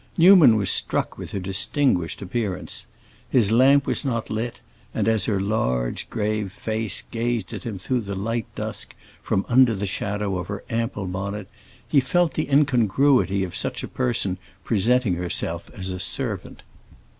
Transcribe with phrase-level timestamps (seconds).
[0.17, 2.87] Newman was struck with her distinguished appearance.
[3.29, 4.59] His lamp was not lit,
[4.95, 9.75] and as her large, grave face gazed at him through the light dusk from under
[9.75, 11.47] the shadow of her ample bonnet,
[11.87, 16.63] he felt the incongruity of such a person presenting herself as a servant.